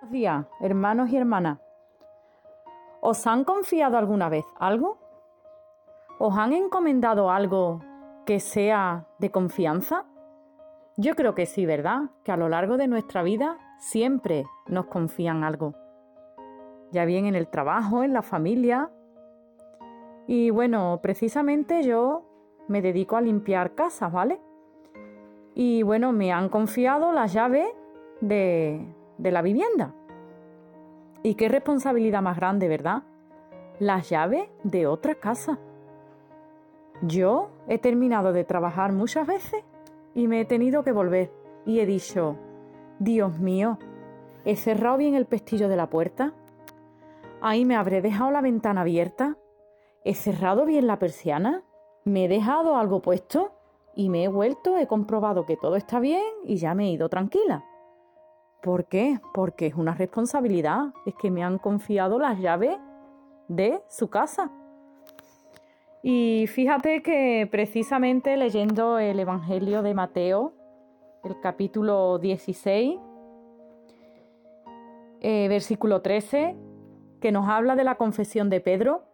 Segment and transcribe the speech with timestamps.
[0.00, 1.58] Buenos días, hermanos y hermanas.
[3.02, 4.96] ¿Os han confiado alguna vez algo?
[6.18, 7.82] ¿Os han encomendado algo
[8.24, 10.06] que sea de confianza?
[10.96, 12.04] Yo creo que sí, ¿verdad?
[12.24, 15.74] Que a lo largo de nuestra vida siempre nos confían algo.
[16.92, 18.88] Ya bien en el trabajo, en la familia.
[20.26, 22.24] Y bueno, precisamente yo
[22.68, 24.40] me dedico a limpiar casas, ¿vale?
[25.54, 27.68] Y bueno, me han confiado las llaves
[28.22, 29.94] de, de la vivienda.
[31.22, 33.02] Y qué responsabilidad más grande, ¿verdad?
[33.78, 35.58] Las llaves de otra casa.
[37.02, 39.64] Yo he terminado de trabajar muchas veces
[40.14, 41.30] y me he tenido que volver.
[41.66, 42.36] Y he dicho,
[42.98, 43.78] Dios mío,
[44.44, 46.34] ¿he cerrado bien el pestillo de la puerta?
[47.42, 49.36] ¿Ahí me habré dejado la ventana abierta?
[50.04, 51.62] ¿He cerrado bien la persiana?
[52.04, 53.52] ¿Me he dejado algo puesto?
[53.94, 57.08] Y me he vuelto, he comprobado que todo está bien y ya me he ido
[57.08, 57.64] tranquila.
[58.62, 59.20] ¿Por qué?
[59.32, 60.92] Porque es una responsabilidad.
[61.06, 62.76] Es que me han confiado las llaves
[63.48, 64.50] de su casa.
[66.02, 70.52] Y fíjate que precisamente leyendo el Evangelio de Mateo,
[71.24, 72.98] el capítulo 16,
[75.20, 76.56] eh, versículo 13,
[77.20, 79.04] que nos habla de la confesión de Pedro.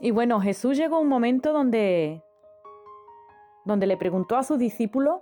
[0.00, 2.22] Y bueno, Jesús llegó a un momento donde,
[3.64, 5.20] donde le preguntó a sus discípulos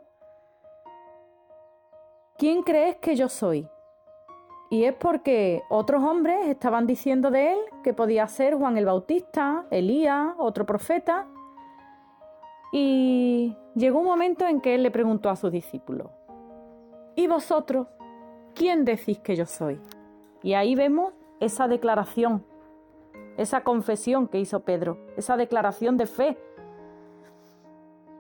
[2.39, 3.69] ¿quién crees que yo soy?
[4.69, 9.65] Y es porque otros hombres estaban diciendo de él que podía ser Juan el Bautista,
[9.71, 11.27] Elías, otro profeta.
[12.73, 16.11] Y llegó un momento en que él le preguntó a sus discípulos,
[17.15, 17.87] ¿y vosotros
[18.55, 19.81] quién decís que yo soy?
[20.43, 22.45] Y ahí vemos esa declaración,
[23.37, 26.37] esa confesión que hizo Pedro, esa declaración de fe,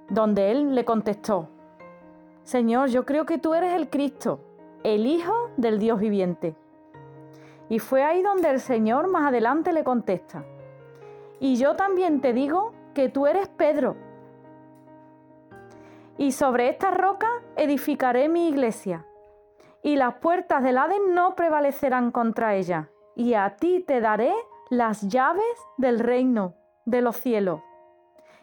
[0.08, 1.48] donde él le contestó,
[2.46, 4.38] Señor, yo creo que tú eres el Cristo,
[4.84, 6.54] el Hijo del Dios viviente.
[7.68, 10.44] Y fue ahí donde el Señor más adelante le contesta,
[11.40, 13.96] y yo también te digo que tú eres Pedro.
[16.18, 19.04] Y sobre esta roca edificaré mi iglesia,
[19.82, 24.32] y las puertas del Hades no prevalecerán contra ella, y a ti te daré
[24.70, 25.42] las llaves
[25.78, 26.54] del reino
[26.84, 27.60] de los cielos.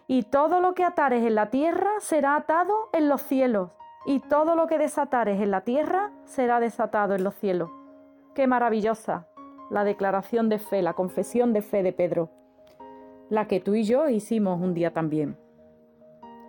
[0.07, 3.69] Y todo lo que atares en la tierra será atado en los cielos,
[4.05, 7.69] y todo lo que desatares en la tierra será desatado en los cielos.
[8.33, 9.27] Qué maravillosa
[9.69, 12.29] la declaración de fe, la confesión de fe de Pedro,
[13.29, 15.37] la que tú y yo hicimos un día también.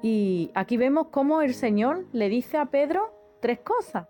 [0.02, 4.06] Y aquí vemos cómo el Señor le dice a Pedro tres cosas.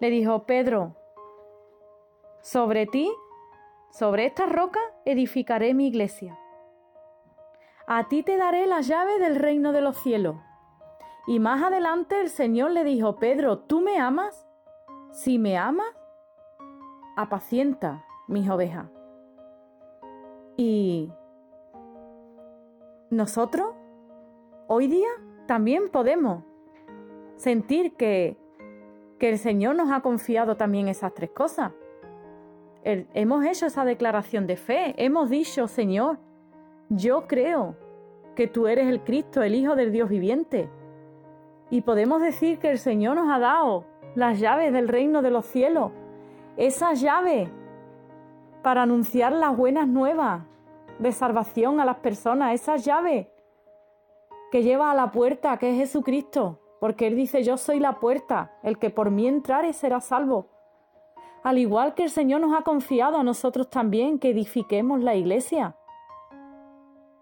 [0.00, 0.96] Le dijo, Pedro,
[2.40, 3.12] sobre ti,
[3.90, 6.38] sobre esta roca, edificaré mi iglesia.
[7.86, 10.36] A ti te daré las llaves del reino de los cielos.
[11.28, 14.48] Y más adelante el Señor le dijo, Pedro, ¿tú me amas?
[15.12, 15.94] Si me amas,
[17.18, 18.86] apacienta mis ovejas.
[20.56, 21.12] Y
[23.10, 23.74] nosotros,
[24.68, 25.10] hoy día,
[25.46, 26.44] también podemos
[27.36, 28.38] sentir que,
[29.18, 31.72] que el Señor nos ha confiado también esas tres cosas.
[32.82, 36.20] hemos hecho esa declaración de fe, hemos dicho, Señor,
[36.88, 37.76] yo creo
[38.34, 40.70] que tú eres el Cristo, el Hijo del Dios viviente.
[41.70, 43.84] Y podemos decir que el Señor nos ha dado
[44.14, 45.92] las llaves del reino de los cielos,
[46.56, 47.48] esas llaves
[48.62, 50.42] para anunciar las buenas nuevas
[50.98, 53.28] de salvación a las personas, esas llaves
[54.50, 58.52] que lleva a la puerta, que es Jesucristo, porque Él dice, yo soy la puerta,
[58.62, 60.48] el que por mí entrare será salvo.
[61.42, 65.76] Al igual que el Señor nos ha confiado a nosotros también que edifiquemos la iglesia.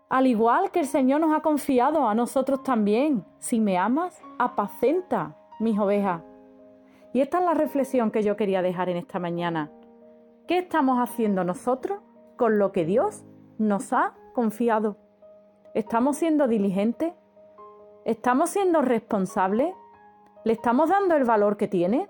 [0.08, 5.34] Al igual que el Señor nos ha confiado a nosotros también, si me amas, apacenta
[5.58, 6.22] mis ovejas.
[7.12, 9.70] Y esta es la reflexión que yo quería dejar en esta mañana.
[10.46, 12.00] ¿Qué estamos haciendo nosotros
[12.36, 13.24] con lo que Dios
[13.58, 14.96] nos ha confiado?
[15.74, 17.12] ¿Estamos siendo diligentes?
[18.04, 19.74] ¿Estamos siendo responsables?
[20.44, 22.08] ¿Le estamos dando el valor que tiene?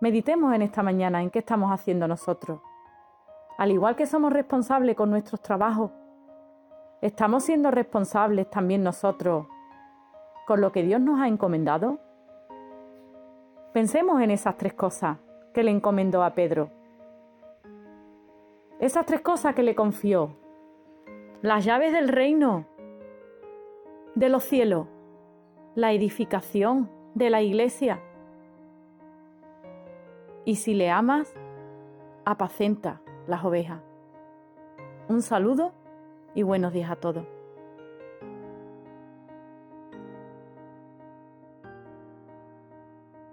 [0.00, 2.60] Meditemos en esta mañana en qué estamos haciendo nosotros.
[3.56, 5.90] Al igual que somos responsables con nuestros trabajos,
[7.02, 9.48] ¿Estamos siendo responsables también nosotros
[10.46, 11.98] con lo que Dios nos ha encomendado?
[13.72, 15.18] Pensemos en esas tres cosas
[15.52, 16.70] que le encomendó a Pedro.
[18.78, 20.36] Esas tres cosas que le confió.
[21.40, 22.66] Las llaves del reino,
[24.14, 24.86] de los cielos,
[25.74, 28.00] la edificación de la iglesia.
[30.44, 31.34] Y si le amas,
[32.24, 33.80] apacenta las ovejas.
[35.08, 35.81] Un saludo
[36.34, 37.24] y buenos días a todos.